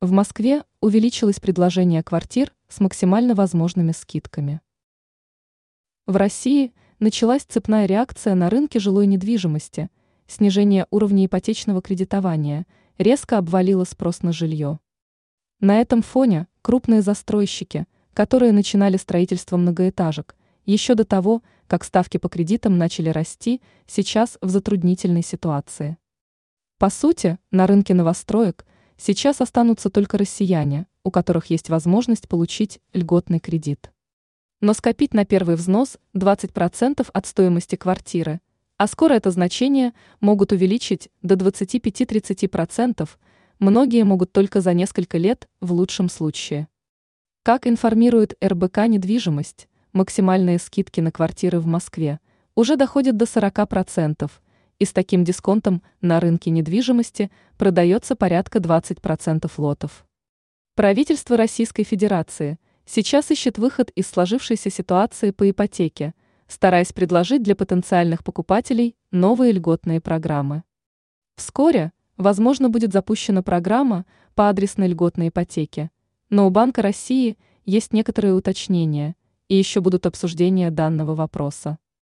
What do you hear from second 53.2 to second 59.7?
40%, и с таким дисконтом на рынке недвижимости продается порядка 20%